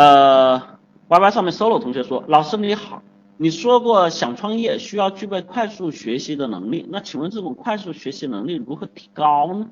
[0.00, 0.78] 呃
[1.08, 3.02] ，Y Y 上面 solo 同学说，老师你好，
[3.36, 9.68] 你说过想创业需要具备快速学习的能力，那请问这种快速学习能力如何提高呢？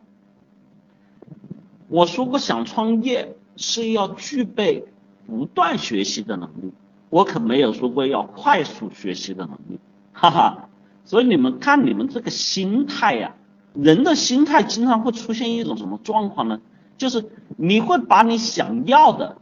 [1.88, 4.85] 我说过想创业是要具备
[5.27, 6.74] 不断学习的能力，
[7.08, 9.81] 我可没有说过要快速学习的能力，
[10.13, 10.69] 哈哈。
[11.06, 13.35] 所以你们看你们这个心态呀，
[13.72, 16.60] 人的心态经常会出现一种什么状况呢？
[16.98, 17.24] 就是
[17.56, 19.38] 你会把你想要的。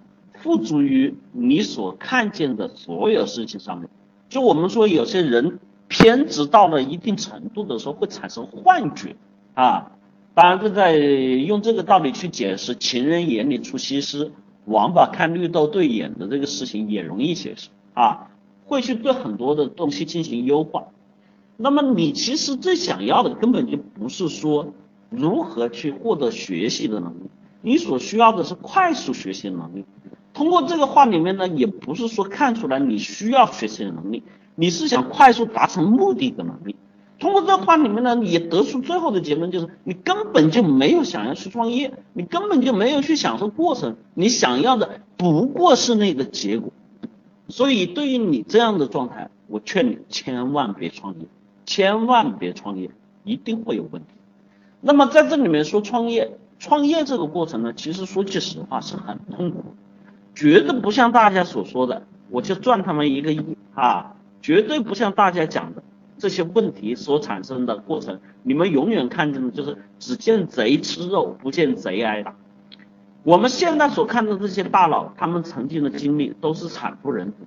[0.46, 3.88] 不足于你所看见的所有事情上面，
[4.28, 9.16] 就我们说有些人偏执到了一定程度的时候会产生幻觉
[9.54, 9.90] 啊，
[10.34, 14.30] 当然这在用这个道理去解释“情人眼里出西施，
[14.66, 18.28] 王八看绿豆对眼”的这个事情也容易解释啊，
[18.66, 20.84] 会去对很多的东西进行优化。
[21.56, 24.72] 那么你其实最想要的根本就不是说
[25.10, 27.30] 如何去获得学习的能力，
[27.62, 29.84] 你所需要的是快速学习能力。
[30.36, 34.22] 通过这个话里面呢，也不是说看出来你需要学习的能力，
[34.54, 36.76] 你是想快速达成目的的能力。
[37.18, 46.70] 通过这话里面呢，也得出最后的结论就是，你根本就没有想要去创业，你根本就没有去享受过程，你想要的不过是那个结果。
[47.48, 51.26] 所以对于你这样的状态，我劝你千万别创业，
[51.64, 52.90] 千万别创业，
[53.24, 54.08] 一定会有问题。
[54.82, 59.64] 那么在这里面说创业，创业这个过程呢，其实说句实话是很痛苦。
[60.36, 64.14] 绝对不像大家所说的，我就赚他们一个亿啊！
[64.42, 65.82] 绝对不像大家讲的
[66.18, 72.34] 这些问题所产生的过程，你们永远看见的就是只见贼吃肉，不见贼挨打。
[73.22, 77.38] 我们现在所看的这些大佬，他们曾经的经历都是惨不忍睹，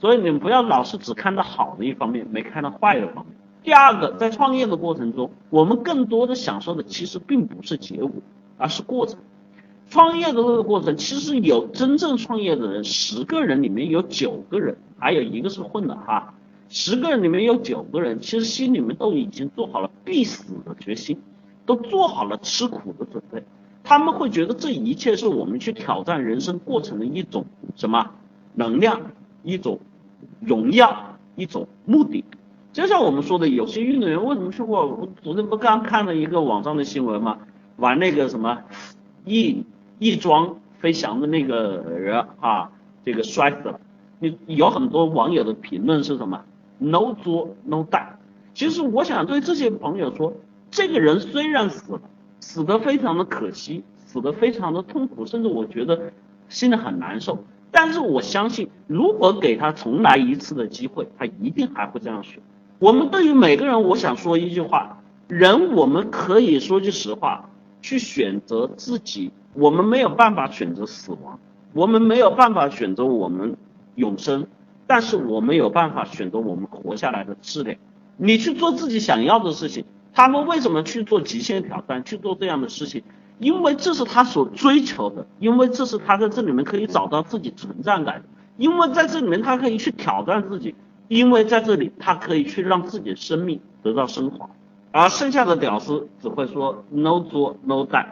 [0.00, 3.36] 所以你们不要老是只看到好的一方面，没看到坏的方面。
[3.62, 8.10] 第二个，在创业的过程中，我们更多的享受的其实并不是结果，
[8.58, 9.20] 而是过程。
[9.90, 16.34] 创业的这个过程，其实有真正创业的人，十个人里面有九个人，还有一个是混的哈。
[16.68, 21.20] 十个人里面有九个人，其实心里面都已经做好了必死的决心，
[21.66, 23.44] 都做好了吃苦的准备。
[23.84, 27.44] 他们会觉得这一切是我们去挑战人生过程的一种
[27.76, 28.10] 什么
[28.54, 29.12] 能量，
[29.44, 29.78] 一种
[30.40, 32.24] 荣耀，一种目的。
[32.72, 34.84] 就像我们说的，有些运动员为什么去过？
[34.86, 37.38] 我昨天不刚看了一个网上的新闻吗？
[37.76, 38.62] 玩那个什么
[39.24, 39.64] 一。
[39.98, 42.70] 翼装飞翔的那个人啊，
[43.04, 43.80] 这个摔死了。
[44.18, 46.44] 你有很多网友的评论是什么
[46.78, 48.06] ？No 作 No die。
[48.54, 50.32] 其实我想对这些朋友说，
[50.70, 52.00] 这个人虽然死了，
[52.40, 56.12] 死得非常的可惜，死得非常的痛苦，甚至我觉得
[56.48, 57.44] 心里很难受。
[57.70, 62.40] 但是我相信，如果给他重来一次的机会，他一定还会这样选。
[62.78, 67.50] 我们对于每个人，我想说一句话：人我们可以说句实话，
[67.82, 69.32] 去选择自己。
[69.54, 71.38] 我们没有办法选择死亡，
[71.72, 73.56] 我们没有办法选择我们
[73.94, 74.46] 永生，
[74.86, 77.78] 但是我们有办法选择我们活下来的质量。
[78.16, 83.02] 你去做自己想要的事情，他们为什么去做极限挑战，去做这样的事情？
[83.38, 88.22] 因为这是他所追求的，因为这是他在这里面可以找到自己存在感，
[88.56, 90.74] 因为在这里面他可以去挑战自己，
[91.08, 94.48] 因为在这里他可以去让自己的生命得到升华，
[94.92, 98.06] 而剩下的屌丝只会说 no 做 no die。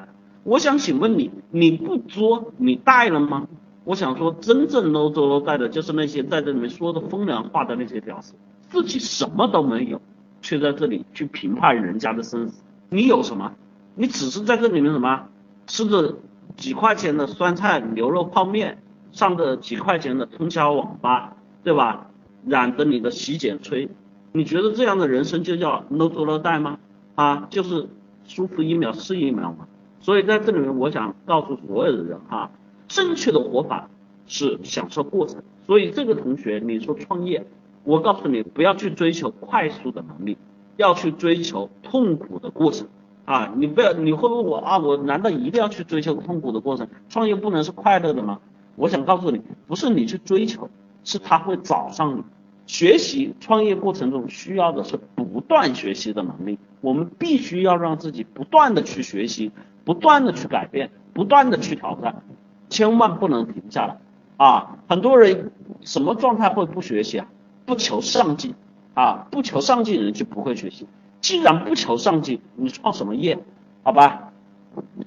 [0.44, 3.46] 我想请问你，你不作你带了吗？
[3.84, 8.34] 我想说，真正 no 作 no 带的就是那些在这里面说的风凉话的那些屌丝，
[8.70, 10.00] 自己什么都没有，
[10.40, 12.62] 却在这里去评判人家的生死。
[12.90, 13.52] 你有什么？
[13.94, 15.28] 你只是在这里面什么，
[15.66, 16.16] 吃着
[16.56, 22.08] 几块钱的酸菜牛肉泡面，上着几块钱的通宵网吧，对吧？
[22.46, 23.88] 染着你的洗剪吹，
[24.32, 26.78] 你觉得这样的人生就叫 no 作 no 带吗？
[27.14, 27.88] 啊，就是
[28.24, 29.66] 舒服一秒是一秒吗？
[30.02, 32.50] 所以在这里面，我想告诉所有的人哈，
[32.88, 33.88] 正确的活法
[34.26, 35.42] 是享受过程。
[35.64, 37.46] 所以这个同学，你说创业，
[37.84, 40.36] 我告诉你，不要去追求快速的能力，
[40.76, 42.88] 要去追求痛苦的过程
[43.24, 43.54] 啊！
[43.56, 46.88] 你不要，你会问我啊，我难道一定要去追求痛苦的过程？
[47.08, 48.40] 创业不能是快乐的吗？
[48.74, 50.68] 我想告诉你，不是你去追求，
[51.04, 52.24] 是他会找上你。
[52.72, 59.52] 学习创业过程中需要的是不断学习的能力，我们必须要让自己不断的去学习。
[59.84, 62.22] 不断的去改变，不断的去挑战，
[62.70, 63.98] 千万不能停下来
[64.36, 64.78] 啊！
[64.88, 67.26] 很多人什么状态会不学习啊？
[67.66, 68.54] 不求上进
[68.94, 69.26] 啊！
[69.30, 70.86] 不求上进的人就不会学习。
[71.20, 73.38] 既然不求上进，你创什么业？
[73.82, 74.32] 好吧？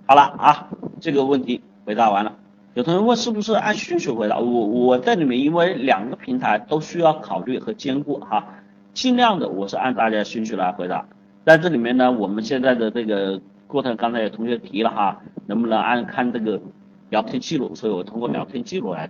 [0.06, 0.68] 好了啊，
[1.00, 2.36] 这个问题回答完了。
[2.76, 4.38] 有同学问是不是按顺序回答？
[4.38, 8.46] 我我在里面因为两个平台都需要考虑和兼顾哈，
[8.94, 11.08] 尽量的我是按大家顺序来回答。
[11.46, 13.42] 在这里面呢，我们现在的这个。
[13.68, 16.62] 过程刚才有同学提了哈，能不能按看这个
[17.10, 17.74] 聊天记录？
[17.74, 19.10] 所以我通过聊天记录来。